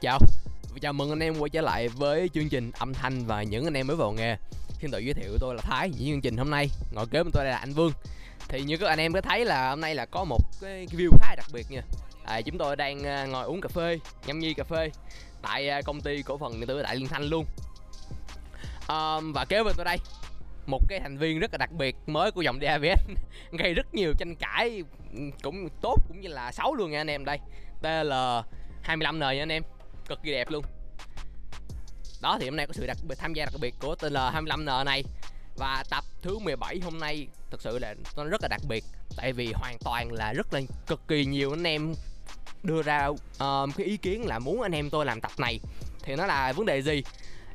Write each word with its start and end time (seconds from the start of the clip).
Chào. 0.00 0.18
Chào 0.80 0.92
mừng 0.92 1.10
anh 1.10 1.22
em 1.22 1.38
quay 1.38 1.50
trở 1.50 1.60
lại 1.60 1.88
với 1.88 2.30
chương 2.34 2.48
trình 2.48 2.70
âm 2.78 2.94
thanh 2.94 3.26
và 3.26 3.42
những 3.42 3.64
anh 3.64 3.74
em 3.74 3.86
mới 3.86 3.96
vào 3.96 4.12
nghề. 4.12 4.36
Xin 4.80 4.90
tự 4.90 4.98
giới 4.98 5.14
thiệu 5.14 5.38
tôi 5.40 5.54
là 5.54 5.62
Thái 5.62 5.90
Những 5.90 6.08
chương 6.08 6.20
trình 6.20 6.36
hôm 6.36 6.50
nay. 6.50 6.70
Ngồi 6.92 7.06
kế 7.06 7.22
bên 7.22 7.32
tôi 7.32 7.44
đây 7.44 7.52
là 7.52 7.58
anh 7.58 7.72
Vương. 7.72 7.92
Thì 8.48 8.62
như 8.62 8.76
các 8.76 8.88
anh 8.88 9.00
em 9.00 9.12
có 9.12 9.20
thấy 9.20 9.44
là 9.44 9.70
hôm 9.70 9.80
nay 9.80 9.94
là 9.94 10.06
có 10.06 10.24
một 10.24 10.38
cái, 10.60 10.86
view 10.86 11.10
khá 11.20 11.34
đặc 11.36 11.46
biệt 11.52 11.66
nha. 11.70 11.82
À, 12.24 12.40
Chúng 12.40 12.58
tôi 12.58 12.76
đang 12.76 13.06
à, 13.06 13.26
ngồi 13.26 13.44
uống 13.44 13.60
cà 13.60 13.68
phê, 13.68 13.98
nhâm 14.26 14.38
nhi 14.38 14.54
cà 14.54 14.64
phê 14.64 14.90
Tại 15.42 15.68
à, 15.68 15.82
công 15.82 16.00
ty 16.00 16.22
cổ 16.22 16.38
phần 16.38 16.52
điện 16.52 16.66
tử 16.66 16.82
Đại 16.82 16.96
Liên 16.96 17.08
Thanh 17.08 17.24
luôn. 17.24 17.46
À, 18.86 19.20
Và 19.34 19.44
kế 19.44 19.62
bên 19.64 19.74
tôi 19.76 19.84
đây 19.84 19.96
một 20.66 20.80
cái 20.88 21.00
thành 21.00 21.18
viên 21.18 21.38
rất 21.38 21.52
là 21.52 21.58
đặc 21.58 21.72
biệt 21.72 21.96
mới 22.06 22.30
của 22.30 22.42
dòng 22.42 22.58
DAVS 22.62 23.00
gây 23.58 23.74
rất 23.74 23.94
nhiều 23.94 24.12
tranh 24.18 24.36
cãi 24.36 24.82
cũng 25.42 25.68
tốt 25.82 25.96
cũng 26.08 26.20
như 26.20 26.28
là 26.28 26.52
xấu 26.52 26.74
luôn 26.74 26.90
nha 26.90 27.00
anh 27.00 27.10
em 27.10 27.24
đây. 27.24 27.38
TL 27.82 28.12
25N 28.84 29.18
nha 29.18 29.42
anh 29.42 29.52
em 29.52 29.62
cực 30.10 30.22
kỳ 30.22 30.32
đẹp 30.32 30.50
luôn. 30.50 30.64
Đó 32.22 32.38
thì 32.40 32.46
hôm 32.46 32.56
nay 32.56 32.66
có 32.66 32.72
sự 32.72 32.86
đặc 32.86 32.96
biệt 33.08 33.14
tham 33.18 33.34
gia 33.34 33.44
đặc 33.44 33.54
biệt 33.60 33.74
của 33.80 33.94
TL 33.94 34.16
25N 34.16 34.84
này. 34.84 35.04
Và 35.56 35.84
tập 35.90 36.04
thứ 36.22 36.38
17 36.38 36.80
hôm 36.84 37.00
nay 37.00 37.26
thực 37.50 37.62
sự 37.62 37.78
là 37.78 37.94
nó 38.16 38.24
rất 38.24 38.42
là 38.42 38.48
đặc 38.48 38.60
biệt 38.68 38.84
tại 39.16 39.32
vì 39.32 39.52
hoàn 39.52 39.78
toàn 39.78 40.12
là 40.12 40.32
rất 40.32 40.52
là 40.52 40.60
cực 40.86 41.00
kỳ 41.08 41.24
nhiều 41.24 41.50
anh 41.50 41.66
em 41.66 41.94
đưa 42.62 42.82
ra 42.82 43.06
uh, 43.06 43.18
cái 43.76 43.86
ý 43.86 43.96
kiến 43.96 44.26
là 44.26 44.38
muốn 44.38 44.62
anh 44.62 44.72
em 44.72 44.90
tôi 44.90 45.06
làm 45.06 45.20
tập 45.20 45.32
này. 45.38 45.60
Thì 46.02 46.16
nó 46.16 46.26
là 46.26 46.52
vấn 46.52 46.66
đề 46.66 46.82
gì? 46.82 47.02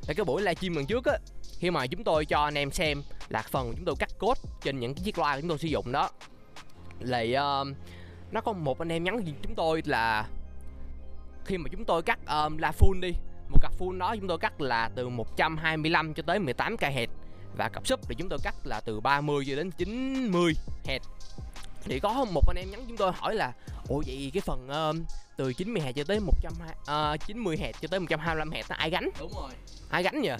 Là 0.08 0.13
cái 0.13 0.26
buổi 0.26 0.41
livestream 0.41 0.76
lần 0.76 0.85
trước 0.85 1.05
á 1.05 1.18
khi 1.60 1.72
mà 1.72 1.88
chúng 1.88 2.04
tôi 2.04 2.26
cho 2.26 2.44
anh 2.44 2.58
em 2.58 2.72
xem 2.72 3.02
là 3.30 3.41
phần 3.41 3.74
chúng 3.76 3.85
tôi 3.85 3.96
cắt 3.99 4.10
cốt 4.18 4.38
trên 4.62 4.80
những 4.80 4.96
cái 4.96 5.04
chiếc 5.05 5.20
loa 5.20 5.40
chúng 5.40 5.49
tôi 5.49 5.58
sử 5.58 5.68
dụng 5.68 5.91
đó 5.91 6.10
lại 6.99 7.32
uh, 7.32 7.38
ờ, 7.38 7.66
nó 8.32 8.41
có 8.41 8.54
một 8.54 8.80
anh 8.80 8.91
em 8.91 9.04
nhắn 9.04 9.20
chúng 9.44 9.55
tôi 9.55 9.82
là 9.85 10.27
khi 11.46 11.57
mà 11.57 11.70
chúng 11.71 11.85
tôi 11.85 12.01
cắt 12.01 12.20
um, 12.27 12.57
là 12.57 12.71
full 12.79 12.99
đi 12.99 13.13
một 13.49 13.57
cặp 13.62 13.71
full 13.79 13.98
đó 13.98 14.15
chúng 14.15 14.27
tôi 14.27 14.38
cắt 14.38 14.62
là 14.62 14.90
từ 14.96 15.10
125 15.10 16.13
cho 16.13 16.24
tới 16.24 16.40
18 16.40 16.76
kHz 16.76 17.07
và 17.57 17.70
cặp 17.70 17.88
sub 17.88 17.99
thì 18.04 18.15
chúng 18.15 18.29
tôi 18.29 18.40
cắt 18.43 18.55
là 18.63 18.82
từ 18.85 18.99
30 18.99 19.46
cho 19.48 19.55
đến 19.55 19.71
90 19.71 20.54
Hz 20.84 20.99
thì 21.84 21.99
có 21.99 22.26
một 22.32 22.48
anh 22.48 22.57
em 22.57 22.71
nhắn 22.71 22.85
chúng 22.88 22.98
tôi 22.98 23.12
hỏi 23.16 23.35
là 23.35 23.54
ủa 23.88 24.04
vậy 24.07 24.32
cái 24.34 24.41
phần 24.41 24.68
um, 24.68 25.05
từ 25.38 25.54
90 25.54 25.84
Hz 25.85 25.91
cho 25.91 26.04
tới 26.04 26.20
100 26.20 26.54
uh, 27.13 27.20
90 27.27 27.57
Hz 27.57 27.71
cho 27.82 27.88
tới 27.88 27.99
125 27.99 28.49
Hz 28.49 28.63
nó 28.70 28.76
ai 28.76 28.90
gánh? 28.90 29.10
Đúng 29.20 29.32
rồi. 29.35 29.51
Ai 29.90 30.04
gánh 30.04 30.21
nhỉ 30.21 30.32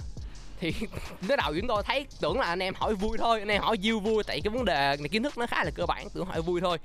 thì 0.60 0.74
lúc 1.28 1.38
đầu 1.38 1.54
chúng 1.56 1.68
tôi 1.68 1.82
thấy 1.82 2.06
tưởng 2.20 2.40
là 2.40 2.46
anh 2.46 2.62
em 2.62 2.74
hỏi 2.74 2.94
vui 2.94 3.18
thôi 3.18 3.38
anh 3.38 3.48
em 3.48 3.62
hỏi 3.62 3.76
vui 3.82 4.00
vui 4.00 4.24
tại 4.26 4.40
cái 4.44 4.50
vấn 4.50 4.64
đề 4.64 4.96
này 5.00 5.08
kiến 5.08 5.22
thức 5.22 5.38
nó 5.38 5.46
khá 5.46 5.64
là 5.64 5.70
cơ 5.74 5.86
bản 5.86 6.08
tưởng 6.14 6.26
hỏi 6.26 6.42
vui 6.42 6.60
thôi. 6.60 6.78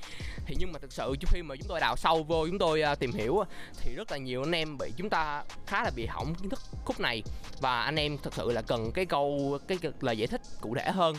Thì 0.45 0.55
nhưng 0.59 0.71
mà 0.71 0.79
thực 0.79 0.93
sự 0.93 1.15
khi 1.27 1.41
mà 1.41 1.55
chúng 1.55 1.67
tôi 1.67 1.79
đào 1.79 1.95
sâu 1.95 2.23
vô 2.23 2.47
chúng 2.47 2.59
tôi 2.59 2.83
uh, 2.91 2.99
tìm 2.99 3.11
hiểu 3.11 3.43
thì 3.81 3.95
rất 3.95 4.11
là 4.11 4.17
nhiều 4.17 4.43
anh 4.43 4.55
em 4.55 4.77
bị 4.77 4.91
chúng 4.97 5.09
ta 5.09 5.43
khá 5.67 5.83
là 5.83 5.91
bị 5.95 6.05
hỏng 6.05 6.35
kiến 6.35 6.49
thức 6.49 6.59
khúc 6.85 6.99
này. 6.99 7.23
Và 7.61 7.81
anh 7.81 7.95
em 7.95 8.17
thực 8.17 8.33
sự 8.33 8.51
là 8.51 8.61
cần 8.61 8.91
cái 8.91 9.05
câu 9.05 9.57
cái, 9.67 9.77
cái 9.81 9.91
lời 10.01 10.17
giải 10.17 10.27
thích 10.27 10.41
cụ 10.61 10.75
thể 10.75 10.91
hơn. 10.91 11.15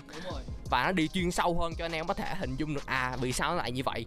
Và 0.70 0.84
nó 0.84 0.92
đi 0.92 1.08
chuyên 1.08 1.30
sâu 1.30 1.60
hơn 1.60 1.72
cho 1.78 1.84
anh 1.84 1.92
em 1.92 2.06
có 2.06 2.14
thể 2.14 2.34
hình 2.38 2.56
dung 2.56 2.74
được 2.74 2.86
à 2.86 3.16
vì 3.20 3.32
sao 3.32 3.50
nó 3.50 3.56
lại 3.56 3.72
như 3.72 3.82
vậy. 3.84 4.06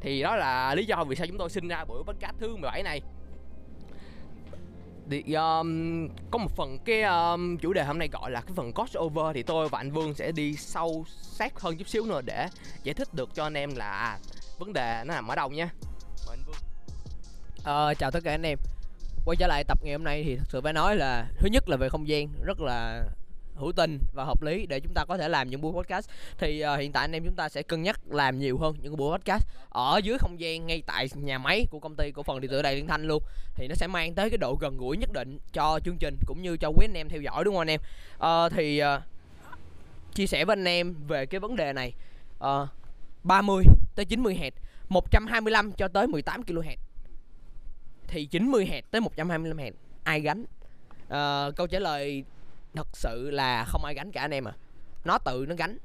Thì 0.00 0.22
đó 0.22 0.36
là 0.36 0.74
lý 0.74 0.84
do 0.84 1.04
vì 1.04 1.16
sao 1.16 1.26
chúng 1.26 1.38
tôi 1.38 1.50
sinh 1.50 1.68
ra 1.68 1.84
buổi 1.84 2.02
podcast 2.06 2.34
thứ 2.40 2.56
17 2.56 2.82
này 2.82 3.00
thì 5.12 5.34
um, 5.34 6.08
có 6.30 6.38
một 6.38 6.50
phần 6.56 6.78
cái 6.84 7.02
um, 7.02 7.56
chủ 7.56 7.72
đề 7.72 7.84
hôm 7.84 7.98
nay 7.98 8.08
gọi 8.12 8.30
là 8.30 8.40
cái 8.40 8.52
phần 8.56 8.72
crossover 8.72 9.34
thì 9.34 9.42
tôi 9.42 9.68
và 9.68 9.78
anh 9.78 9.90
Vương 9.90 10.14
sẽ 10.14 10.32
đi 10.32 10.56
sâu 10.56 11.04
sát 11.08 11.60
hơn 11.60 11.76
chút 11.76 11.88
xíu 11.88 12.06
nữa 12.06 12.20
để 12.24 12.48
giải 12.82 12.94
thích 12.94 13.14
được 13.14 13.34
cho 13.34 13.44
anh 13.44 13.54
em 13.54 13.74
là 13.76 13.90
à, 13.90 14.18
vấn 14.58 14.72
đề 14.72 15.04
nó 15.06 15.14
nằm 15.14 15.28
ở 15.28 15.34
đâu 15.34 15.50
nha. 15.50 15.68
Mời 16.26 16.36
anh 16.36 16.42
Vương. 16.46 16.56
Ờ, 17.64 17.94
chào 17.94 18.10
tất 18.10 18.20
cả 18.24 18.30
anh 18.30 18.42
em 18.42 18.58
Quay 19.24 19.36
trở 19.36 19.46
lại 19.46 19.64
tập 19.64 19.78
ngày 19.82 19.92
hôm 19.92 20.04
nay 20.04 20.22
thì 20.26 20.36
thật 20.36 20.44
sự 20.48 20.60
phải 20.60 20.72
nói 20.72 20.96
là 20.96 21.26
Thứ 21.38 21.48
nhất 21.52 21.68
là 21.68 21.76
về 21.76 21.88
không 21.88 22.08
gian 22.08 22.28
rất 22.44 22.60
là 22.60 23.02
hữu 23.62 23.72
tình 23.72 23.98
và 24.12 24.24
hợp 24.24 24.42
lý 24.42 24.66
để 24.66 24.80
chúng 24.80 24.94
ta 24.94 25.04
có 25.04 25.16
thể 25.16 25.28
làm 25.28 25.50
những 25.50 25.60
buổi 25.60 25.72
podcast. 25.72 26.10
Thì 26.38 26.64
uh, 26.72 26.80
hiện 26.80 26.92
tại 26.92 27.04
anh 27.04 27.12
em 27.12 27.24
chúng 27.24 27.34
ta 27.34 27.48
sẽ 27.48 27.62
cân 27.62 27.82
nhắc 27.82 28.00
làm 28.10 28.38
nhiều 28.38 28.58
hơn 28.58 28.76
những 28.82 28.96
buổi 28.96 29.18
podcast 29.18 29.46
ở 29.68 30.00
dưới 30.04 30.18
không 30.18 30.40
gian 30.40 30.66
ngay 30.66 30.82
tại 30.86 31.08
nhà 31.14 31.38
máy 31.38 31.66
của 31.70 31.78
công 31.78 31.96
ty 31.96 32.10
của 32.10 32.22
phần 32.22 32.40
điện 32.40 32.50
tử 32.50 32.62
đài 32.62 32.76
Liên 32.76 32.86
Thanh 32.86 33.04
luôn. 33.04 33.22
Thì 33.54 33.68
nó 33.68 33.74
sẽ 33.74 33.86
mang 33.86 34.14
tới 34.14 34.30
cái 34.30 34.38
độ 34.38 34.54
gần 34.60 34.76
gũi 34.76 34.96
nhất 34.96 35.12
định 35.12 35.38
cho 35.52 35.80
chương 35.84 35.96
trình 35.98 36.16
cũng 36.26 36.42
như 36.42 36.56
cho 36.56 36.68
quý 36.68 36.86
anh 36.86 36.96
em 36.96 37.08
theo 37.08 37.20
dõi 37.20 37.44
đúng 37.44 37.54
không 37.54 37.66
anh 37.68 37.70
em? 37.70 37.80
Uh, 38.16 38.52
thì 38.52 38.82
uh, 38.82 39.02
chia 40.14 40.26
sẻ 40.26 40.44
với 40.44 40.56
anh 40.56 40.64
em 40.64 40.94
về 41.08 41.26
cái 41.26 41.40
vấn 41.40 41.56
đề 41.56 41.72
này. 41.72 41.92
Uh, 42.38 42.68
30 43.22 43.64
tới 43.94 44.04
90 44.04 44.34
Hz 44.34 44.50
125 44.88 45.72
cho 45.72 45.88
tới 45.88 46.06
18 46.06 46.42
kHz 46.42 46.76
thì 48.08 48.26
90 48.26 48.66
Hz 48.66 48.82
tới 48.90 49.00
125 49.00 49.58
Hz 49.58 49.72
ai 50.04 50.20
gánh? 50.20 50.44
Uh, 51.02 51.56
câu 51.56 51.66
trả 51.66 51.78
lời 51.78 52.24
thật 52.74 52.88
sự 52.92 53.30
là 53.30 53.64
không 53.64 53.84
ai 53.84 53.94
gánh 53.94 54.12
cả 54.12 54.20
anh 54.20 54.34
em 54.34 54.48
à. 54.48 54.52
Nó 55.04 55.18
tự 55.18 55.46
nó 55.48 55.54
gánh. 55.54 55.78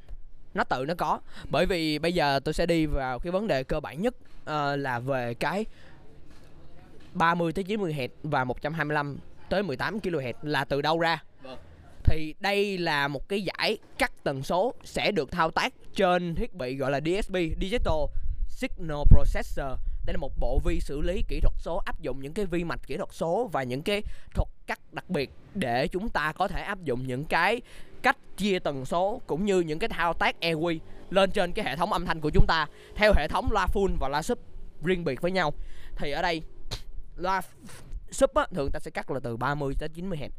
Nó 0.54 0.64
tự 0.64 0.86
nó 0.88 0.94
có. 0.98 1.20
Bởi 1.50 1.66
vì 1.66 2.00
bây 2.00 2.14
giờ 2.14 2.40
tôi 2.40 2.54
sẽ 2.54 2.66
đi 2.66 2.86
vào 2.86 3.20
cái 3.20 3.32
vấn 3.32 3.48
đề 3.48 3.64
cơ 3.64 3.80
bản 3.80 4.02
nhất 4.02 4.16
uh, 4.42 4.80
là 4.80 5.00
về 5.00 5.34
cái 5.34 5.66
30 7.14 7.52
tới 7.54 7.64
90 7.64 7.94
Hz 7.94 8.10
và 8.24 8.44
125 8.44 9.18
tới 9.50 9.64
18 9.64 10.00
kHz 10.00 10.34
là 10.42 10.66
từ 10.66 10.82
đâu 10.82 11.00
ra. 11.00 11.24
Vâng. 11.44 11.58
thì 12.04 12.36
đây 12.40 12.78
là 12.78 13.08
một 13.08 13.30
cái 13.30 13.42
giải 13.42 13.78
cắt 13.98 14.12
tần 14.24 14.44
số 14.44 14.74
sẽ 14.84 15.12
được 15.12 15.32
thao 15.32 15.52
tác 15.52 15.74
trên 15.96 16.36
thiết 16.36 16.54
bị 16.54 16.76
gọi 16.76 16.92
là 16.92 17.00
DSP 17.00 17.34
Digital 17.62 18.06
Signal 18.48 19.02
Processor 19.10 19.80
đây 20.08 20.14
là 20.14 20.18
một 20.18 20.38
bộ 20.40 20.60
vi 20.64 20.80
xử 20.80 21.02
lý 21.02 21.24
kỹ 21.28 21.40
thuật 21.40 21.54
số 21.58 21.78
áp 21.86 22.02
dụng 22.02 22.20
những 22.22 22.34
cái 22.34 22.46
vi 22.46 22.64
mạch 22.64 22.88
kỹ 22.88 22.98
thuật 22.98 23.10
số 23.12 23.50
và 23.52 23.64
những 23.64 23.82
cái 23.82 24.04
thuật 24.34 24.48
cắt 24.68 24.80
đặc 24.92 25.10
biệt 25.10 25.32
để 25.54 25.88
chúng 25.88 26.10
ta 26.10 26.34
có 26.38 26.48
thể 26.48 26.62
áp 26.62 26.84
dụng 26.84 27.08
những 27.08 27.26
cái 27.26 27.62
cách 28.02 28.18
chia 28.38 28.60
tần 28.60 28.86
số 28.86 29.22
cũng 29.28 29.46
như 29.46 29.60
những 29.60 29.80
cái 29.80 29.90
thao 29.90 30.14
tác 30.14 30.36
EQ 30.42 30.80
lên 31.10 31.32
trên 31.32 31.52
cái 31.52 31.66
hệ 31.66 31.76
thống 31.76 31.94
âm 31.94 32.06
thanh 32.06 32.22
của 32.22 32.30
chúng 32.30 32.46
ta 32.48 32.68
theo 32.96 33.14
hệ 33.16 33.28
thống 33.28 33.52
loa 33.52 33.68
full 33.74 33.96
và 34.00 34.08
loa 34.08 34.22
sub 34.22 34.40
riêng 34.84 35.04
biệt 35.04 35.22
với 35.22 35.32
nhau. 35.32 35.54
Thì 35.96 36.12
ở 36.12 36.22
đây 36.22 36.42
loa 37.16 37.42
sub 38.12 38.34
á, 38.34 38.48
thường 38.56 38.72
ta 38.72 38.80
sẽ 38.80 38.92
cắt 38.92 39.12
là 39.12 39.20
từ 39.20 39.38
30 39.38 39.74
tới 39.80 39.90
90 39.90 40.18
Hz 40.18 40.30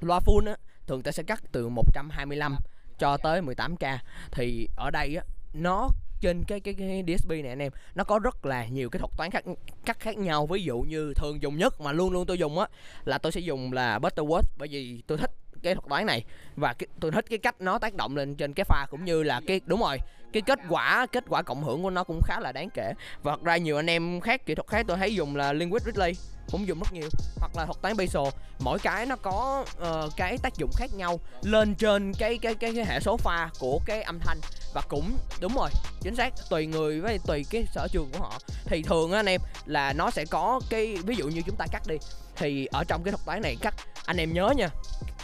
loa 0.00 0.20
full 0.26 0.46
á, 0.46 0.56
thường 0.86 1.02
ta 1.02 1.12
sẽ 1.12 1.22
cắt 1.22 1.42
từ 1.52 1.68
125 1.68 2.56
cho 2.98 3.16
tới 3.16 3.40
18k 3.40 3.98
thì 4.30 4.68
ở 4.76 4.90
đây 4.90 5.16
á, 5.16 5.24
nó 5.52 5.88
trên 6.20 6.44
cái 6.44 6.60
cái 6.60 6.74
cái 6.74 7.04
DSP 7.06 7.28
này 7.28 7.48
anh 7.48 7.62
em 7.62 7.72
nó 7.94 8.04
có 8.04 8.18
rất 8.18 8.46
là 8.46 8.66
nhiều 8.66 8.90
cái 8.90 9.00
thuật 9.00 9.10
toán 9.16 9.30
khác 9.30 9.44
khác 9.86 9.96
khác 10.00 10.16
nhau. 10.16 10.46
Ví 10.46 10.62
dụ 10.62 10.80
như 10.80 11.12
thường 11.16 11.42
dùng 11.42 11.56
nhất 11.56 11.80
mà 11.80 11.92
luôn 11.92 12.12
luôn 12.12 12.26
tôi 12.26 12.38
dùng 12.38 12.58
á 12.58 12.66
là 13.04 13.18
tôi 13.18 13.32
sẽ 13.32 13.40
dùng 13.40 13.72
là 13.72 13.98
Butterworth 13.98 14.42
bởi 14.58 14.68
vì 14.68 15.02
tôi 15.06 15.18
thích 15.18 15.30
cái 15.62 15.74
thuật 15.74 15.88
toán 15.88 16.06
này 16.06 16.24
và 16.56 16.72
cái, 16.72 16.86
tôi 17.00 17.10
thích 17.10 17.24
cái 17.30 17.38
cách 17.38 17.60
nó 17.60 17.78
tác 17.78 17.94
động 17.94 18.16
lên 18.16 18.34
trên 18.34 18.52
cái 18.52 18.64
pha 18.64 18.86
cũng 18.90 19.04
như 19.04 19.22
là 19.22 19.40
cái 19.46 19.60
đúng 19.66 19.80
rồi 19.80 19.98
cái 20.32 20.42
kết 20.42 20.58
quả 20.68 21.06
kết 21.12 21.24
quả 21.28 21.42
cộng 21.42 21.64
hưởng 21.64 21.82
của 21.82 21.90
nó 21.90 22.04
cũng 22.04 22.20
khá 22.24 22.40
là 22.40 22.52
đáng 22.52 22.68
kể. 22.74 22.92
Và 23.22 23.32
thật 23.32 23.42
ra 23.42 23.56
nhiều 23.56 23.76
anh 23.76 23.90
em 23.90 24.20
khác 24.20 24.46
kỹ 24.46 24.54
thuật 24.54 24.66
khác 24.66 24.84
tôi 24.88 24.96
thấy 24.96 25.14
dùng 25.14 25.36
là 25.36 25.52
Linguist 25.52 25.84
Ridley 25.84 26.12
cũng 26.52 26.66
dùng 26.66 26.78
rất 26.78 26.92
nhiều 26.92 27.08
hoặc 27.40 27.52
là 27.56 27.64
thuật 27.64 27.82
toán 27.82 27.96
Basel 27.96 28.22
mỗi 28.58 28.78
cái 28.78 29.06
nó 29.06 29.16
có 29.16 29.64
uh, 29.82 30.12
cái 30.16 30.38
tác 30.38 30.54
dụng 30.56 30.70
khác 30.76 30.90
nhau 30.94 31.20
lên 31.42 31.74
trên 31.74 32.12
cái 32.18 32.38
cái 32.38 32.54
cái, 32.54 32.74
cái 32.74 32.84
hệ 32.84 33.00
số 33.00 33.16
pha 33.16 33.50
của 33.60 33.78
cái 33.86 34.02
âm 34.02 34.18
thanh 34.18 34.38
và 34.74 34.80
cũng 34.88 35.12
đúng 35.40 35.54
rồi 35.54 35.70
chính 36.00 36.16
xác 36.16 36.34
tùy 36.50 36.66
người 36.66 37.00
với 37.00 37.18
tùy 37.26 37.44
cái 37.50 37.66
sở 37.74 37.88
trường 37.92 38.10
của 38.12 38.18
họ. 38.18 38.38
Thì 38.64 38.82
thường 38.82 39.12
á 39.12 39.18
anh 39.18 39.28
em 39.28 39.40
là 39.66 39.92
nó 39.92 40.10
sẽ 40.10 40.24
có 40.24 40.60
cái 40.70 40.96
ví 41.04 41.14
dụ 41.16 41.28
như 41.28 41.42
chúng 41.46 41.56
ta 41.56 41.66
cắt 41.72 41.82
đi 41.86 41.96
thì 42.36 42.66
ở 42.66 42.84
trong 42.84 43.02
cái 43.04 43.12
thuật 43.12 43.26
toán 43.26 43.42
này 43.42 43.56
cắt 43.60 43.74
anh 44.06 44.16
em 44.16 44.32
nhớ 44.32 44.52
nha 44.56 44.68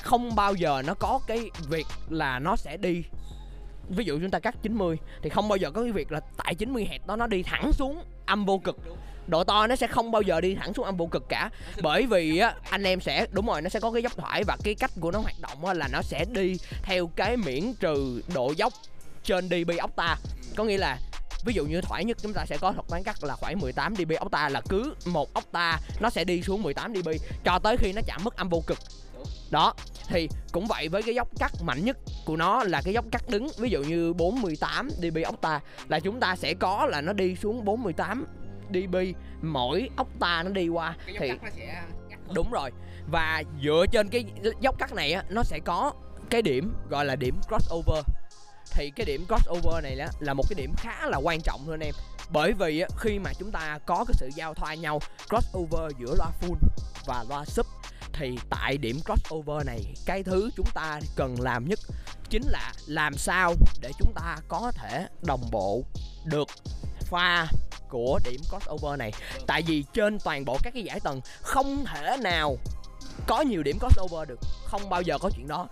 không 0.02 0.34
bao 0.34 0.54
giờ 0.54 0.82
nó 0.86 0.94
có 0.94 1.20
cái 1.26 1.50
việc 1.68 1.86
là 2.08 2.38
nó 2.38 2.56
sẽ 2.56 2.76
đi 2.76 3.02
ví 3.88 4.04
dụ 4.04 4.18
chúng 4.20 4.30
ta 4.30 4.38
cắt 4.38 4.54
90 4.62 4.96
thì 5.22 5.30
không 5.30 5.48
bao 5.48 5.56
giờ 5.56 5.70
có 5.70 5.82
cái 5.82 5.92
việc 5.92 6.12
là 6.12 6.20
tại 6.36 6.54
90 6.54 6.88
Hz 6.90 7.06
đó 7.06 7.16
nó 7.16 7.26
đi 7.26 7.42
thẳng 7.42 7.72
xuống 7.72 8.02
âm 8.26 8.46
vô 8.46 8.58
cực. 8.58 8.76
Độ 9.26 9.44
to 9.44 9.66
nó 9.66 9.76
sẽ 9.76 9.86
không 9.86 10.10
bao 10.10 10.22
giờ 10.22 10.40
đi 10.40 10.54
thẳng 10.54 10.74
xuống 10.74 10.84
âm 10.84 10.96
vô 10.96 11.06
cực 11.06 11.28
cả. 11.28 11.50
Bởi 11.82 12.06
vì 12.06 12.38
á 12.38 12.54
anh 12.70 12.82
em 12.82 13.00
sẽ 13.00 13.26
đúng 13.30 13.46
rồi 13.46 13.62
nó 13.62 13.68
sẽ 13.68 13.80
có 13.80 13.92
cái 13.92 14.02
dốc 14.02 14.12
thoải 14.16 14.44
và 14.44 14.56
cái 14.64 14.74
cách 14.74 14.90
của 15.00 15.10
nó 15.10 15.18
hoạt 15.18 15.34
động 15.40 15.66
á, 15.66 15.74
là 15.74 15.88
nó 15.88 16.02
sẽ 16.02 16.24
đi 16.32 16.56
theo 16.82 17.06
cái 17.16 17.36
miễn 17.36 17.74
trừ 17.80 18.22
độ 18.34 18.52
dốc 18.56 18.72
trên 19.26 19.48
dB 19.48 19.70
octa 19.82 20.16
có 20.56 20.64
nghĩa 20.64 20.78
là 20.78 20.98
ví 21.44 21.54
dụ 21.54 21.64
như 21.64 21.80
thoải 21.80 22.04
nhất 22.04 22.16
chúng 22.22 22.32
ta 22.32 22.46
sẽ 22.46 22.58
có 22.58 22.72
thuật 22.72 22.88
toán 22.88 23.02
cắt 23.02 23.24
là 23.24 23.34
khoảng 23.34 23.60
18 23.60 23.94
dB 23.96 24.12
octa 24.20 24.48
là 24.48 24.60
cứ 24.68 24.94
một 25.06 25.34
octa 25.34 25.80
nó 26.00 26.10
sẽ 26.10 26.24
đi 26.24 26.42
xuống 26.42 26.62
18 26.62 26.94
dB 26.94 27.08
cho 27.44 27.58
tới 27.58 27.76
khi 27.76 27.92
nó 27.92 28.00
chạm 28.06 28.24
mức 28.24 28.36
âm 28.36 28.48
vô 28.48 28.62
cực. 28.66 28.78
Đó 29.50 29.74
thì 30.08 30.28
cũng 30.52 30.66
vậy 30.66 30.88
với 30.88 31.02
cái 31.02 31.14
dốc 31.14 31.28
cắt 31.38 31.52
mạnh 31.62 31.84
nhất 31.84 31.96
của 32.24 32.36
nó 32.36 32.64
là 32.64 32.82
cái 32.84 32.94
dốc 32.94 33.04
cắt 33.12 33.28
đứng. 33.28 33.48
Ví 33.58 33.70
dụ 33.70 33.82
như 33.82 34.12
48 34.12 34.90
dB 34.90 35.18
octa 35.26 35.60
là 35.88 36.00
chúng 36.00 36.20
ta 36.20 36.36
sẽ 36.36 36.54
có 36.54 36.86
là 36.86 37.00
nó 37.00 37.12
đi 37.12 37.36
xuống 37.36 37.64
48 37.64 38.26
dB 38.70 38.96
mỗi 39.42 39.88
octa 39.96 40.42
nó 40.42 40.50
đi 40.50 40.68
qua. 40.68 40.96
Thì 41.18 41.30
đúng 42.34 42.50
rồi. 42.50 42.70
Và 43.10 43.42
dựa 43.64 43.84
trên 43.92 44.08
cái 44.08 44.24
dốc 44.60 44.78
cắt 44.78 44.94
này 44.94 45.12
á 45.12 45.24
nó 45.28 45.42
sẽ 45.42 45.58
có 45.64 45.92
cái 46.30 46.42
điểm 46.42 46.74
gọi 46.90 47.04
là 47.04 47.16
điểm 47.16 47.40
crossover 47.48 48.04
thì 48.76 48.90
cái 48.90 49.06
điểm 49.06 49.24
crossover 49.26 49.84
này 49.84 49.96
đó 49.96 50.06
là 50.20 50.34
một 50.34 50.44
cái 50.48 50.54
điểm 50.54 50.74
khá 50.76 51.06
là 51.06 51.18
quan 51.18 51.40
trọng 51.40 51.62
thôi 51.66 51.74
anh 51.74 51.86
em. 51.86 51.94
Bởi 52.30 52.52
vì 52.52 52.84
khi 52.98 53.18
mà 53.18 53.32
chúng 53.38 53.50
ta 53.50 53.78
có 53.86 54.04
cái 54.08 54.14
sự 54.14 54.30
giao 54.34 54.54
thoa 54.54 54.74
nhau, 54.74 55.00
crossover 55.28 55.92
giữa 55.98 56.14
loa 56.18 56.30
full 56.40 56.56
và 57.06 57.24
loa 57.28 57.44
sub, 57.44 57.66
thì 58.12 58.38
tại 58.50 58.76
điểm 58.76 59.00
crossover 59.04 59.66
này, 59.66 59.80
cái 60.06 60.22
thứ 60.22 60.50
chúng 60.56 60.66
ta 60.74 61.00
cần 61.16 61.40
làm 61.40 61.68
nhất 61.68 61.78
chính 62.30 62.42
là 62.46 62.72
làm 62.86 63.14
sao 63.16 63.54
để 63.80 63.90
chúng 63.98 64.12
ta 64.14 64.36
có 64.48 64.72
thể 64.74 65.06
đồng 65.22 65.50
bộ 65.50 65.82
được 66.24 66.48
pha 67.00 67.46
của 67.88 68.20
điểm 68.24 68.40
crossover 68.48 68.98
này. 68.98 69.12
Tại 69.46 69.62
vì 69.62 69.84
trên 69.92 70.18
toàn 70.18 70.44
bộ 70.44 70.58
các 70.62 70.74
cái 70.74 70.82
giải 70.82 71.00
tầng, 71.00 71.20
không 71.42 71.84
thể 71.84 72.16
nào 72.20 72.56
có 73.26 73.40
nhiều 73.40 73.62
điểm 73.62 73.78
crossover 73.78 74.28
được 74.28 74.40
không 74.64 74.88
bao 74.88 75.02
giờ 75.02 75.18
có 75.18 75.30
chuyện 75.36 75.48
đó. 75.48 75.68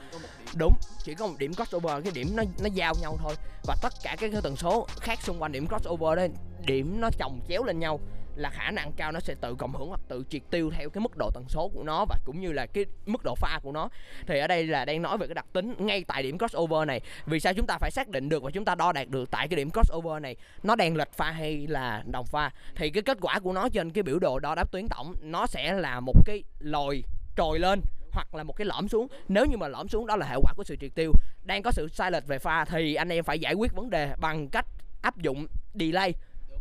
Đúng 0.55 0.73
chỉ 1.05 1.14
có 1.14 1.26
một 1.26 1.35
điểm 1.38 1.55
crossover 1.55 2.05
cái 2.05 2.12
điểm 2.14 2.29
nó 2.37 2.43
nó 2.62 2.69
giao 2.75 2.94
nhau 3.00 3.17
thôi. 3.23 3.35
Và 3.67 3.76
tất 3.82 3.93
cả 4.02 4.17
các 4.20 4.31
cái 4.32 4.41
tần 4.43 4.56
số 4.56 4.87
khác 5.00 5.19
xung 5.23 5.43
quanh 5.43 5.52
điểm 5.52 5.67
crossover 5.67 6.17
đó 6.19 6.26
điểm 6.67 7.00
nó 7.00 7.11
chồng 7.19 7.41
chéo 7.49 7.64
lên 7.64 7.79
nhau 7.79 8.00
là 8.37 8.50
khả 8.50 8.70
năng 8.70 8.93
cao 8.93 9.12
nó 9.12 9.20
sẽ 9.20 9.35
tự 9.41 9.55
cộng 9.55 9.75
hưởng 9.75 9.88
hoặc 9.88 10.00
tự 10.08 10.25
triệt 10.31 10.43
tiêu 10.50 10.70
theo 10.76 10.91
cái 10.91 11.00
mức 11.00 11.17
độ 11.17 11.31
tần 11.35 11.44
số 11.49 11.70
của 11.75 11.82
nó 11.82 12.05
và 12.08 12.17
cũng 12.25 12.41
như 12.41 12.52
là 12.52 12.67
cái 12.67 12.85
mức 13.06 13.25
độ 13.25 13.35
pha 13.35 13.58
của 13.62 13.73
nó. 13.73 13.88
Thì 14.26 14.38
ở 14.38 14.47
đây 14.47 14.67
là 14.67 14.85
đang 14.85 15.02
nói 15.02 15.19
về 15.19 15.26
cái 15.26 15.35
đặc 15.35 15.47
tính 15.52 15.75
ngay 15.79 16.05
tại 16.05 16.23
điểm 16.23 16.38
crossover 16.38 16.88
này. 16.88 17.00
Vì 17.26 17.40
sao 17.40 17.55
chúng 17.55 17.67
ta 17.67 17.79
phải 17.81 17.90
xác 17.90 18.08
định 18.08 18.29
được 18.29 18.43
và 18.43 18.50
chúng 18.50 18.64
ta 18.64 18.75
đo 18.75 18.93
đạt 18.93 19.08
được 19.08 19.31
tại 19.31 19.49
cái 19.49 19.56
điểm 19.56 19.70
crossover 19.70 20.23
này? 20.23 20.37
Nó 20.62 20.76
đang 20.76 20.97
lệch 20.97 21.12
pha 21.12 21.31
hay 21.31 21.67
là 21.67 22.02
đồng 22.06 22.26
pha? 22.26 22.50
Thì 22.75 22.90
cái 22.90 23.02
kết 23.02 23.19
quả 23.20 23.38
của 23.38 23.52
nó 23.52 23.69
trên 23.69 23.90
cái 23.90 24.02
biểu 24.02 24.19
đồ 24.19 24.38
đo 24.38 24.55
đáp 24.55 24.73
tuyến 24.73 24.88
tổng 24.88 25.14
nó 25.23 25.47
sẽ 25.47 25.73
là 25.73 26.00
một 26.00 26.26
cái 26.26 26.43
lồi 26.58 27.05
trồi 27.37 27.59
lên 27.59 27.81
hoặc 28.13 28.35
là 28.35 28.43
một 28.43 28.53
cái 28.57 28.65
lõm 28.65 28.89
xuống. 28.89 29.09
Nếu 29.29 29.47
như 29.47 29.57
mà 29.57 29.69
lõm 29.69 29.89
xuống, 29.89 30.07
đó 30.07 30.17
là 30.17 30.27
hệ 30.27 30.37
quả 30.43 30.53
của 30.57 30.65
sự 30.65 30.77
triệt 30.81 30.95
tiêu. 30.95 31.13
Đang 31.45 31.63
có 31.63 31.73
sự 31.73 31.89
sai 31.89 32.11
lệch 32.11 32.27
về 32.27 32.39
pha 32.39 32.65
thì 32.65 32.95
anh 32.95 33.09
em 33.09 33.25
phải 33.25 33.39
giải 33.39 33.55
quyết 33.55 33.73
vấn 33.73 33.91
đề 33.91 34.15
bằng 34.21 34.49
cách 34.49 34.67
áp 35.03 35.19
dụng 35.19 35.47
delay 35.75 36.15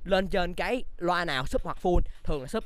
lên 0.04 0.28
trên 0.28 0.54
cái 0.54 0.84
loa 0.98 1.26
nào 1.26 1.46
sub 1.46 1.62
hoặc 1.64 1.78
full, 1.82 2.02
thường 2.24 2.42
là 2.42 2.48
sub 2.48 2.64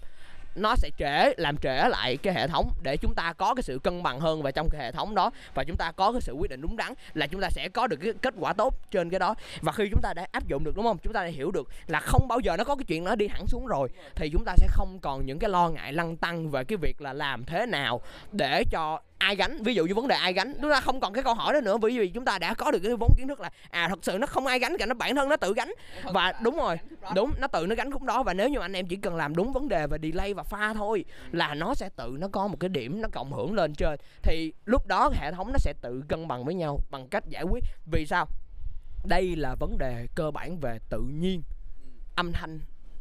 nó 0.58 0.76
sẽ 0.76 0.90
trễ, 0.98 1.34
làm 1.38 1.58
trễ 1.58 1.90
lại 1.90 2.18
cái 2.18 2.34
hệ 2.34 2.48
thống 2.48 2.72
để 2.84 2.98
chúng 2.98 3.14
ta 3.16 3.34
có 3.34 3.56
cái 3.56 3.64
sự 3.64 3.80
cân 3.84 4.04
bằng 4.04 4.20
hơn 4.20 4.42
vào 4.42 4.52
trong 4.52 4.70
cái 4.70 4.82
hệ 4.82 4.92
thống 4.92 5.16
đó 5.16 5.32
và 5.56 5.64
chúng 5.64 5.78
ta 5.78 5.92
có 5.92 6.12
cái 6.12 6.22
sự 6.22 6.34
quyết 6.34 6.50
định 6.50 6.62
đúng 6.62 6.78
đắn 6.78 6.94
là 7.14 7.28
chúng 7.28 7.42
ta 7.42 7.50
sẽ 7.50 7.70
có 7.70 7.88
được 7.88 7.98
cái 7.98 8.14
kết 8.22 8.34
quả 8.40 8.54
tốt 8.54 8.74
trên 8.92 9.10
cái 9.10 9.20
đó. 9.20 9.36
Và 9.62 9.72
khi 9.72 9.88
chúng 9.92 10.02
ta 10.02 10.14
đã 10.14 10.28
áp 10.32 10.48
dụng 10.48 10.64
được, 10.64 10.76
đúng 10.76 10.86
không? 10.86 10.98
Chúng 11.04 11.14
ta 11.14 11.24
đã 11.24 11.30
hiểu 11.30 11.52
được 11.52 11.70
là 11.88 12.00
không 12.00 12.28
bao 12.28 12.40
giờ 12.40 12.58
nó 12.58 12.64
có 12.64 12.76
cái 12.76 12.86
chuyện 12.88 13.04
nó 13.04 13.16
đi 13.16 13.28
hẳn 13.28 13.48
xuống 13.48 13.68
rồi, 13.68 13.90
thì 14.16 14.30
chúng 14.34 14.44
ta 14.46 14.54
sẽ 14.58 14.68
không 14.72 15.00
còn 15.02 15.26
những 15.26 15.40
cái 15.40 15.50
lo 15.50 15.70
ngại 15.70 15.94
lăn 15.94 16.18
tăng 16.18 16.52
về 16.52 16.64
cái 16.64 16.78
việc 16.78 17.02
là 17.02 17.14
làm 17.14 17.46
thế 17.46 17.66
nào 17.66 18.02
để 18.32 18.64
cho 18.72 19.00
ai 19.18 19.36
gánh 19.36 19.64
ví 19.64 19.74
dụ 19.74 19.86
như 19.86 19.94
vấn 19.94 20.08
đề 20.08 20.16
ai 20.16 20.34
gánh 20.34 20.54
chúng 20.62 20.72
ta 20.72 20.82
không 20.82 21.00
còn 21.00 21.14
cái 21.14 21.24
câu 21.24 21.34
hỏi 21.34 21.54
đó 21.54 21.62
nữa 21.62 21.78
bởi 21.78 22.00
vì 22.00 22.10
chúng 22.10 22.26
ta 22.26 22.40
đã 22.40 22.54
có 22.54 22.72
được 22.72 22.80
cái 22.84 22.96
vốn 23.00 23.14
kiến 23.18 23.28
thức 23.28 23.40
là 23.40 23.50
à 23.70 23.88
thật 23.90 24.00
sự 24.02 24.18
nó 24.18 24.28
không 24.28 24.46
ai 24.46 24.60
gánh 24.60 24.78
cả 24.80 24.86
nó 24.86 24.94
bản 24.94 25.16
thân 25.16 25.30
nó 25.30 25.38
tự 25.38 25.54
gánh. 25.54 25.72
Và 26.04 26.34
đúng 26.44 26.58
rồi 26.58 26.78
đúng 27.16 27.32
nó 27.40 27.48
tự 27.48 27.66
nó 27.66 27.76
gánh 27.76 27.92
khúc 27.92 28.04
đó. 28.04 28.24
Và 28.24 28.34
nếu 28.34 28.50
như 28.50 28.60
anh 28.60 28.74
em 28.74 28.88
chỉ 28.88 28.96
cần 28.96 29.16
làm 29.16 29.36
đúng 29.36 29.54
vấn 29.54 29.68
đề 29.70 29.88
về 29.88 29.98
delay 30.02 30.34
và 30.34 30.44
pha 30.44 30.74
thôi 30.74 31.06
là 31.32 31.54
nó 31.54 31.74
sẽ 31.74 31.90
tự 31.96 32.16
nó 32.20 32.28
có 32.28 32.48
một 32.48 32.58
cái 32.60 32.70
điểm 32.70 33.02
nó 33.02 33.08
cộng 33.12 33.34
hưởng 33.34 33.54
lên 33.54 33.74
trên. 33.74 34.00
Thì 34.22 34.54
lúc 34.66 34.88
đó 34.88 35.12
hệ 35.14 35.32
thống 35.32 35.52
nó 35.52 35.58
sẽ 35.58 35.74
tự 35.82 36.04
cân 36.08 36.28
bằng 36.28 36.46
với 36.46 36.56
nhau 36.56 36.80
bằng 36.90 37.08
cách 37.08 37.24
giải 37.30 37.44
quyết. 37.44 37.64
Vì 37.92 38.06
sao? 38.06 38.26
Đây 39.06 39.36
là 39.36 39.56
vấn 39.60 39.78
đề 39.78 40.08
cơ 40.16 40.32
bản 40.32 40.60
về 40.60 40.80
tự 40.90 41.02
nhiên 41.02 41.42
âm 42.16 42.32
thanh 42.32 42.60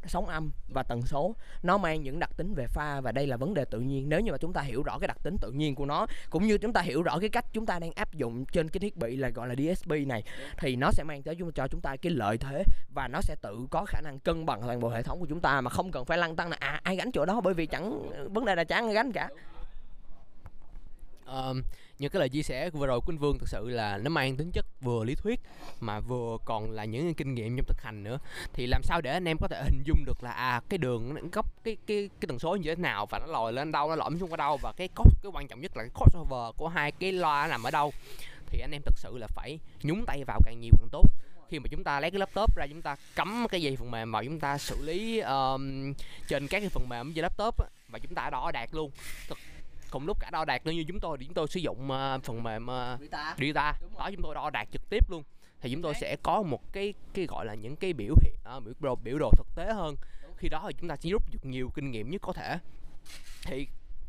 sóng 0.08 0.26
âm 0.26 0.50
và 0.68 0.82
tần 0.82 1.02
số. 1.02 1.34
Nó 1.62 1.78
mang 1.78 2.02
những 2.02 2.18
đặc 2.18 2.30
tính 2.36 2.54
về 2.54 2.66
pha 2.66 3.00
và 3.00 3.12
đây 3.12 3.26
là 3.26 3.36
vấn 3.36 3.54
đề 3.54 3.64
tự 3.64 3.80
nhiên. 3.80 4.08
Nếu 4.08 4.20
như 4.20 4.32
mà 4.32 4.38
chúng 4.38 4.52
ta 4.52 4.60
hiểu 4.60 4.82
rõ 4.82 4.98
cái 4.98 5.08
đặc 5.08 5.16
tính 5.22 5.36
tự 5.40 5.50
nhiên 5.50 5.74
của 5.74 5.86
nó, 5.86 6.06
cũng 6.30 6.46
như 6.46 6.58
chúng 6.58 6.72
ta 6.72 6.80
hiểu 6.80 7.02
rõ 7.02 7.18
cái 7.18 7.28
cách 7.28 7.44
chúng 7.52 7.66
ta 7.66 7.78
đang 7.78 7.92
áp 7.92 8.14
dụng 8.14 8.44
trên 8.52 8.68
cái 8.68 8.78
thiết 8.80 8.96
bị 8.96 9.16
là 9.16 9.28
gọi 9.28 9.48
là 9.48 9.54
DSP 9.54 9.90
này, 10.06 10.22
thì 10.58 10.76
nó 10.76 10.90
sẽ 10.92 11.04
mang 11.04 11.22
tới 11.22 11.36
cho 11.54 11.68
chúng 11.68 11.80
ta 11.80 11.96
cái 11.96 12.12
lợi 12.12 12.38
thế 12.38 12.62
và 12.94 13.08
nó 13.08 13.20
sẽ 13.20 13.36
tự 13.42 13.66
có 13.70 13.84
khả 13.84 14.00
năng 14.00 14.18
cân 14.18 14.46
bằng 14.46 14.62
toàn 14.66 14.80
bộ 14.80 14.88
hệ 14.88 15.02
thống 15.02 15.20
của 15.20 15.26
chúng 15.26 15.40
ta 15.40 15.60
mà 15.60 15.70
không 15.70 15.92
cần 15.92 16.04
phải 16.04 16.18
lăn 16.18 16.36
tăng 16.36 16.50
là 16.50 16.56
à 16.60 16.80
ai 16.82 16.96
gánh 16.96 17.12
chỗ 17.12 17.24
đó? 17.24 17.40
Bởi 17.40 17.54
vì 17.54 17.66
chẳng, 17.66 18.10
vấn 18.34 18.44
đề 18.44 18.54
là 18.54 18.64
chẳng 18.64 18.86
ai 18.86 18.94
gánh 18.94 19.12
cả 19.12 19.28
um, 21.26 21.62
những 21.98 22.10
cái 22.10 22.20
lời 22.20 22.28
chia 22.28 22.42
sẻ 22.42 22.70
vừa 22.70 22.86
rồi 22.86 23.00
của 23.00 23.12
anh 23.12 23.18
Vương 23.18 23.38
thực 23.38 23.48
sự 23.48 23.68
là 23.68 23.98
nó 23.98 24.10
mang 24.10 24.36
tính 24.36 24.50
chất 24.52 24.66
vừa 24.80 25.04
lý 25.04 25.14
thuyết 25.14 25.40
mà 25.80 26.00
vừa 26.00 26.36
còn 26.44 26.70
là 26.70 26.84
những 26.84 27.14
kinh 27.14 27.34
nghiệm 27.34 27.56
trong 27.56 27.66
thực 27.66 27.82
hành 27.82 28.04
nữa. 28.04 28.18
Thì 28.52 28.66
làm 28.66 28.82
sao 28.82 29.00
để 29.00 29.10
anh 29.10 29.28
em 29.28 29.36
có 29.40 29.48
thể 29.48 29.62
hình 29.64 29.82
dung 29.86 30.04
được 30.04 30.22
là 30.22 30.30
à 30.30 30.60
cái 30.68 30.78
đường 30.78 31.14
nó 31.14 31.20
góc 31.32 31.46
cái 31.64 31.76
cái 31.86 32.10
cái 32.20 32.26
tần 32.28 32.38
số 32.38 32.56
như 32.56 32.74
thế 32.74 32.82
nào 32.82 33.06
và 33.06 33.18
nó 33.18 33.26
lòi 33.26 33.52
lên 33.52 33.72
đâu 33.72 33.88
nó 33.88 33.96
lõm 33.96 34.18
xuống 34.18 34.30
ở 34.30 34.36
đâu 34.36 34.56
và 34.56 34.72
cái 34.72 34.88
cost 34.88 35.22
cái 35.22 35.32
quan 35.34 35.48
trọng 35.48 35.60
nhất 35.60 35.76
là 35.76 35.82
cái 35.82 35.90
crossover 35.94 36.56
của 36.56 36.68
hai 36.68 36.92
cái 36.92 37.12
loa 37.12 37.46
nằm 37.46 37.62
ở 37.62 37.70
đâu. 37.70 37.92
Thì 38.46 38.60
anh 38.60 38.70
em 38.70 38.82
thực 38.84 38.98
sự 38.98 39.18
là 39.18 39.26
phải 39.26 39.58
nhúng 39.82 40.04
tay 40.06 40.24
vào 40.26 40.40
càng 40.44 40.60
nhiều 40.60 40.72
càng 40.78 40.88
tốt. 40.92 41.04
Khi 41.50 41.58
mà 41.58 41.68
chúng 41.70 41.84
ta 41.84 42.00
lấy 42.00 42.10
cái 42.10 42.18
laptop 42.18 42.56
ra 42.56 42.66
chúng 42.66 42.82
ta 42.82 42.96
cắm 43.16 43.46
cái 43.50 43.62
gì 43.62 43.76
phần 43.76 43.90
mềm 43.90 44.12
vào 44.12 44.24
chúng 44.24 44.40
ta 44.40 44.58
xử 44.58 44.82
lý 44.84 45.20
um, 45.20 45.94
trên 46.28 46.48
các 46.48 46.60
cái 46.60 46.68
phần 46.68 46.88
mềm 46.88 47.12
trên 47.14 47.22
laptop 47.22 47.54
và 47.88 47.98
chúng 47.98 48.14
ta 48.14 48.30
đo 48.30 48.50
đạt 48.50 48.68
luôn. 48.74 48.90
Thực 49.28 49.38
cùng 49.90 50.06
lúc 50.06 50.20
cả 50.20 50.30
đo 50.30 50.44
đạt 50.44 50.66
như 50.66 50.84
chúng 50.88 51.00
tôi 51.00 51.18
thì 51.18 51.24
chúng 51.24 51.34
tôi 51.34 51.46
sử 51.48 51.60
dụng 51.60 51.90
uh, 51.90 52.24
phần 52.24 52.42
mềm 52.42 52.66
uh, 52.66 53.00
Data 53.38 53.78
đó 53.98 54.10
chúng 54.12 54.22
tôi 54.22 54.34
đo 54.34 54.50
đạt 54.50 54.68
trực 54.72 54.90
tiếp 54.90 55.10
luôn. 55.10 55.22
Thì 55.60 55.72
chúng 55.72 55.82
tôi 55.82 55.94
sẽ 55.94 56.16
có 56.22 56.42
một 56.42 56.72
cái 56.72 56.94
cái 57.14 57.26
gọi 57.26 57.46
là 57.46 57.54
những 57.54 57.76
cái 57.76 57.92
biểu 57.92 58.14
hiện 58.22 58.34
uh, 58.56 58.64
biểu 58.64 58.74
đồ 58.80 58.94
biểu 58.94 59.18
đồ 59.18 59.30
thực 59.36 59.46
tế 59.56 59.72
hơn. 59.72 59.94
Khi 60.36 60.48
đó 60.48 60.64
thì 60.68 60.76
chúng 60.80 60.88
ta 60.88 60.96
sẽ 60.96 61.10
rút 61.10 61.22
được 61.32 61.38
nhiều 61.42 61.70
kinh 61.74 61.90
nghiệm 61.90 62.10
nhất 62.10 62.20
có 62.22 62.32
thể. 62.32 62.58
Thì 63.44 63.66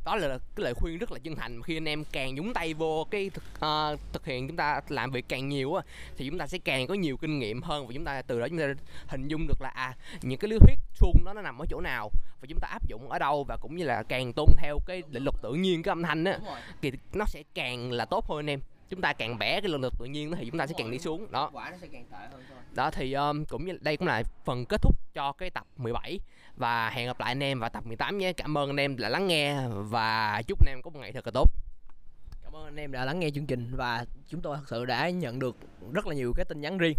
đó 0.08 0.16
là 0.16 0.38
cái 0.38 0.64
lời 0.64 0.74
khuyên 0.74 0.98
rất 0.98 1.12
là 1.12 1.20
chân 1.20 1.36
thành. 1.36 1.62
Khi 1.64 1.78
anh 1.78 1.88
em 1.88 2.04
càng 2.12 2.36
nhúng 2.36 2.54
tay 2.54 2.74
vô 2.74 3.08
cái 3.12 3.30
thực, 3.30 3.44
uh, 3.56 4.00
thực 4.14 4.26
hiện 4.26 4.48
chúng 4.48 4.58
ta 4.58 4.82
làm 4.90 5.12
việc 5.12 5.26
càng 5.28 5.50
nhiều 5.50 5.74
á 5.74 5.84
thì 6.18 6.30
chúng 6.30 6.38
ta 6.38 6.48
sẽ 6.48 6.58
càng 6.58 6.88
có 6.88 6.94
nhiều 6.94 7.18
kinh 7.18 7.40
nghiệm 7.40 7.62
hơn 7.62 7.88
và 7.88 7.94
chúng 7.94 8.06
ta 8.06 8.22
từ 8.22 8.40
đó 8.40 8.48
chúng 8.48 8.60
ta 8.60 8.74
hình 9.08 9.28
dung 9.28 9.48
được 9.48 9.62
là 9.62 9.70
à 9.70 9.96
những 10.22 10.40
cái 10.40 10.50
lý 10.50 10.58
thuyết 10.60 10.80
suông 10.94 11.26
đó 11.26 11.34
nó 11.34 11.42
nằm 11.42 11.58
ở 11.58 11.66
chỗ 11.70 11.82
nào 11.82 12.12
và 12.42 12.48
chúng 12.50 12.60
ta 12.60 12.68
áp 12.68 12.88
dụng 12.88 13.10
ở 13.10 13.20
đâu 13.20 13.46
và 13.48 13.58
cũng 13.62 13.76
như 13.76 13.84
là 13.84 14.04
càng 14.04 14.34
tuân 14.34 14.48
theo 14.58 14.80
cái 14.86 15.04
định 15.08 15.24
luật 15.24 15.36
tự 15.42 15.54
nhiên 15.54 15.84
cái 15.84 15.92
âm 15.92 16.04
thanh 16.04 16.24
á 16.24 16.40
thì 16.82 16.92
nó 17.14 17.26
sẽ 17.26 17.44
càng 17.54 17.92
là 17.92 18.06
tốt 18.06 18.26
hơn 18.30 18.40
anh 18.40 18.50
em 18.50 18.60
chúng 18.90 19.02
ta 19.02 19.14
càng 19.14 19.38
bẻ 19.38 19.62
cái 19.62 19.70
lực 19.70 19.78
lực 19.78 19.94
tự 20.00 20.06
nhiên 20.06 20.32
thì 20.38 20.46
chúng 20.50 20.60
ta 20.60 20.68
sẽ 20.68 20.74
càng 20.78 20.92
đi 20.92 21.00
xuống. 21.00 21.32
đó. 21.32 21.50
Quả 21.54 21.70
nó 21.70 21.78
sẽ 21.82 21.88
càng 21.92 22.06
tệ 22.12 22.18
hơn 22.18 22.44
thôi. 22.50 22.58
Đó 22.74 22.92
thì 22.92 23.14
um, 23.14 23.46
cũng 23.46 23.66
như 23.66 23.78
đây 23.82 23.98
cũng 23.98 24.08
là 24.08 24.24
phần 24.46 24.66
kết 24.66 24.82
thúc 24.82 24.96
cho 25.14 25.32
cái 25.32 25.50
tập 25.50 25.66
17 25.78 26.20
và 26.56 26.90
hẹn 26.90 27.08
gặp 27.08 27.20
lại 27.20 27.32
anh 27.32 27.44
em 27.44 27.60
vào 27.60 27.70
tập 27.70 27.86
18 27.86 28.18
nhé. 28.18 28.34
Cảm 28.34 28.58
ơn 28.58 28.70
anh 28.70 28.80
em 28.80 28.98
đã 28.98 29.10
lắng 29.10 29.28
nghe 29.28 29.58
và 29.70 30.42
chúc 30.48 30.66
anh 30.66 30.74
em 30.74 30.82
có 30.84 30.90
một 30.90 31.00
ngày 31.00 31.12
thật 31.12 31.28
là 31.28 31.32
tốt. 31.34 31.50
Cảm 32.44 32.56
ơn 32.56 32.66
anh 32.66 32.80
em 32.80 32.92
đã 32.92 33.06
lắng 33.06 33.20
nghe 33.20 33.30
chương 33.30 33.46
trình 33.46 33.72
và 33.76 34.06
chúng 34.28 34.42
tôi 34.42 34.58
thật 34.58 34.64
sự 34.68 34.86
đã 34.86 35.10
nhận 35.10 35.40
được 35.40 35.56
rất 35.94 36.08
là 36.08 36.16
nhiều 36.16 36.34
cái 36.36 36.46
tin 36.46 36.62
nhắn 36.62 36.78
riêng. 36.78 36.96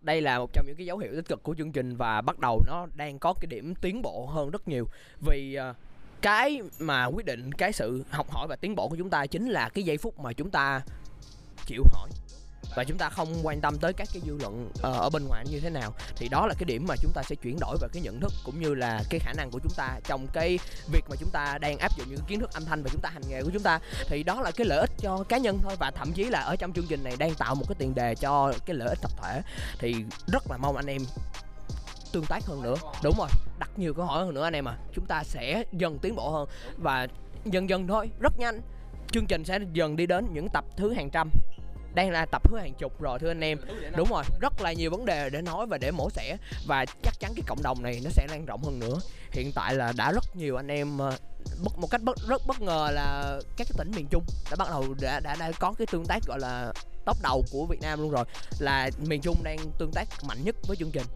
Đây 0.00 0.20
là 0.20 0.38
một 0.38 0.50
trong 0.52 0.66
những 0.66 0.76
cái 0.76 0.86
dấu 0.86 0.98
hiệu 0.98 1.12
tích 1.16 1.28
cực 1.28 1.42
của 1.42 1.54
chương 1.58 1.72
trình 1.72 1.96
và 1.96 2.20
bắt 2.20 2.38
đầu 2.38 2.62
nó 2.66 2.86
đang 2.94 3.18
có 3.18 3.34
cái 3.40 3.46
điểm 3.46 3.74
tiến 3.74 4.02
bộ 4.02 4.26
hơn 4.26 4.50
rất 4.50 4.68
nhiều. 4.68 4.88
Vì 5.20 5.58
uh, 5.70 5.76
cái 6.22 6.60
mà 6.78 7.04
quyết 7.04 7.26
định 7.26 7.52
cái 7.52 7.72
sự 7.72 8.04
học 8.10 8.30
hỏi 8.30 8.46
và 8.48 8.56
tiến 8.56 8.74
bộ 8.74 8.88
của 8.88 8.96
chúng 8.96 9.10
ta 9.10 9.26
chính 9.26 9.48
là 9.48 9.68
cái 9.68 9.84
giây 9.84 9.98
phút 9.98 10.18
mà 10.18 10.32
chúng 10.32 10.50
ta 10.50 10.82
chịu 11.68 11.84
hỏi. 11.92 12.08
Và 12.76 12.84
chúng 12.84 12.98
ta 12.98 13.10
không 13.10 13.28
quan 13.42 13.60
tâm 13.60 13.76
tới 13.80 13.92
các 13.92 14.08
cái 14.12 14.22
dư 14.26 14.38
luận 14.40 14.70
uh, 14.78 14.82
ở 14.82 15.10
bên 15.10 15.28
ngoài 15.28 15.44
như 15.50 15.60
thế 15.60 15.70
nào. 15.70 15.94
Thì 16.16 16.28
đó 16.28 16.46
là 16.46 16.54
cái 16.58 16.64
điểm 16.64 16.86
mà 16.88 16.94
chúng 17.02 17.12
ta 17.14 17.22
sẽ 17.22 17.34
chuyển 17.34 17.56
đổi 17.60 17.76
về 17.80 17.88
cái 17.92 18.02
nhận 18.02 18.20
thức 18.20 18.32
cũng 18.44 18.60
như 18.60 18.74
là 18.74 19.02
cái 19.10 19.20
khả 19.20 19.32
năng 19.32 19.50
của 19.50 19.58
chúng 19.62 19.72
ta 19.76 20.00
trong 20.04 20.26
cái 20.32 20.58
việc 20.92 21.04
mà 21.10 21.16
chúng 21.20 21.30
ta 21.32 21.58
đang 21.60 21.78
áp 21.78 21.98
dụng 21.98 22.06
những 22.10 22.20
kiến 22.28 22.40
thức 22.40 22.52
âm 22.52 22.64
thanh 22.64 22.82
và 22.82 22.90
chúng 22.92 23.00
ta 23.00 23.10
hành 23.10 23.22
nghề 23.28 23.42
của 23.42 23.50
chúng 23.52 23.62
ta. 23.62 23.80
Thì 24.06 24.22
đó 24.22 24.40
là 24.40 24.50
cái 24.50 24.66
lợi 24.66 24.78
ích 24.78 24.90
cho 24.98 25.24
cá 25.28 25.38
nhân 25.38 25.58
thôi 25.62 25.76
và 25.78 25.90
thậm 25.90 26.12
chí 26.12 26.24
là 26.24 26.40
ở 26.40 26.56
trong 26.56 26.72
chương 26.72 26.86
trình 26.88 27.04
này 27.04 27.16
đang 27.18 27.34
tạo 27.34 27.54
một 27.54 27.64
cái 27.68 27.76
tiền 27.78 27.94
đề 27.94 28.14
cho 28.14 28.52
cái 28.66 28.76
lợi 28.76 28.88
ích 28.88 28.98
tập 29.02 29.10
thể. 29.22 29.42
Thì 29.78 29.94
rất 30.26 30.50
là 30.50 30.56
mong 30.56 30.76
anh 30.76 30.86
em 30.86 31.02
tương 32.12 32.26
tác 32.26 32.44
hơn 32.46 32.62
nữa. 32.62 32.74
Đúng 33.02 33.14
rồi 33.18 33.28
đặt 33.58 33.70
nhiều 33.76 33.94
câu 33.94 34.04
hỏi 34.04 34.24
hơn 34.24 34.34
nữa 34.34 34.44
anh 34.44 34.56
em 34.56 34.68
à 34.68 34.76
chúng 34.94 35.06
ta 35.06 35.22
sẽ 35.24 35.64
dần 35.72 35.98
tiến 35.98 36.16
bộ 36.16 36.30
hơn 36.30 36.48
và 36.76 37.06
dần 37.44 37.68
dần 37.68 37.88
thôi 37.88 38.10
rất 38.20 38.38
nhanh. 38.38 38.60
Chương 39.12 39.26
trình 39.26 39.44
sẽ 39.44 39.58
dần 39.72 39.96
đi 39.96 40.06
đến 40.06 40.26
những 40.32 40.48
tập 40.48 40.64
thứ 40.76 40.92
hàng 40.92 41.10
trăm 41.10 41.30
đang 41.94 42.10
là 42.10 42.26
tập 42.26 42.42
thứ 42.44 42.56
hàng 42.58 42.74
chục 42.74 43.00
rồi 43.00 43.18
thưa 43.18 43.30
anh 43.30 43.44
em. 43.44 43.58
Đúng 43.96 44.08
rồi 44.10 44.24
rất 44.40 44.60
là 44.60 44.72
nhiều 44.72 44.90
vấn 44.90 45.04
đề 45.04 45.30
để 45.30 45.42
nói 45.42 45.66
và 45.66 45.78
để 45.78 45.90
mổ 45.90 46.10
xẻ. 46.10 46.36
Và 46.66 46.84
chắc 47.02 47.14
chắn 47.20 47.32
cái 47.36 47.42
cộng 47.46 47.62
đồng 47.62 47.82
này 47.82 48.00
nó 48.04 48.10
sẽ 48.10 48.26
lan 48.30 48.44
rộng 48.44 48.62
hơn 48.62 48.78
nữa. 48.78 49.00
Hiện 49.30 49.52
tại 49.52 49.74
là 49.74 49.92
đã 49.96 50.12
rất 50.12 50.36
nhiều 50.36 50.56
anh 50.56 50.68
em 50.68 50.98
ờ, 50.98 51.16
bất 51.64 51.78
một 51.78 51.88
cách 51.90 52.02
bất 52.02 52.16
rất 52.28 52.42
bất 52.46 52.60
ngờ 52.60 52.90
là 52.92 53.38
các 53.56 53.66
cái 53.68 53.74
tỉnh 53.78 53.90
miền 53.96 54.06
trung 54.10 54.24
đã 54.50 54.56
bắt 54.56 54.68
đầu 54.70 54.94
đã 55.00 55.20
đã, 55.20 55.36
đã 55.40 55.52
có 55.60 55.74
cái 55.78 55.86
tương 55.86 56.04
tác 56.06 56.22
gọi 56.26 56.38
là 56.40 56.72
top 57.08 57.22
đầu 57.22 57.44
của 57.52 57.66
Việt 57.66 57.80
Nam 57.80 58.00
luôn 58.00 58.10
rồi, 58.10 58.24
là 58.58 58.90
miền 59.06 59.20
Trung 59.20 59.36
đang 59.42 59.58
tương 59.78 59.92
tác 59.94 60.08
mạnh 60.28 60.44
nhất 60.44 60.56
với 60.68 60.76
chương 60.76 60.90
trình. 60.90 61.06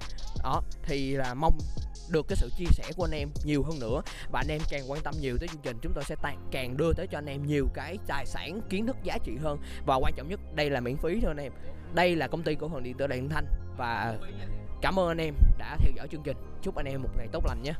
Đó, 0.42 0.62
thì 0.82 1.16
là 1.16 1.34
mong 1.34 1.58
được 2.10 2.26
cái 2.28 2.36
sự 2.36 2.50
chia 2.56 2.70
sẻ 2.70 2.84
của 2.96 3.04
anh 3.04 3.14
em 3.14 3.28
nhiều 3.44 3.62
hơn 3.62 3.78
nữa, 3.80 4.02
và 4.32 4.40
anh 4.40 4.48
em 4.48 4.60
càng 4.70 4.90
quan 4.90 5.00
tâm 5.02 5.14
nhiều 5.20 5.38
tới 5.38 5.48
chương 5.48 5.62
trình, 5.62 5.78
chúng 5.82 5.92
tôi 5.94 6.04
sẽ 6.04 6.16
càng 6.50 6.76
đưa 6.76 6.92
tới 6.92 7.06
cho 7.06 7.18
anh 7.18 7.26
em 7.26 7.46
nhiều 7.46 7.68
cái 7.74 7.98
tài 8.06 8.26
sản, 8.26 8.60
kiến 8.70 8.86
thức 8.86 8.96
giá 9.02 9.18
trị 9.24 9.32
hơn. 9.42 9.58
Và 9.86 9.96
quan 9.96 10.14
trọng 10.16 10.28
nhất, 10.28 10.40
đây 10.54 10.70
là 10.70 10.80
miễn 10.80 10.96
phí 10.96 11.20
thôi 11.22 11.30
anh 11.30 11.44
em. 11.44 11.52
Đây 11.94 12.16
là 12.16 12.28
công 12.28 12.42
ty 12.42 12.54
cổ 12.54 12.68
phần 12.68 12.82
điện 12.82 12.96
tử 12.96 13.06
đại 13.06 13.22
thanh. 13.30 13.46
Và 13.76 14.18
cảm 14.82 14.98
ơn 14.98 15.08
anh 15.08 15.20
em 15.20 15.34
đã 15.58 15.76
theo 15.80 15.92
dõi 15.96 16.08
chương 16.12 16.22
trình. 16.24 16.36
Chúc 16.62 16.76
anh 16.76 16.86
em 16.86 17.02
một 17.02 17.10
ngày 17.16 17.28
tốt 17.32 17.46
lành 17.46 17.62
nhé. 17.62 17.72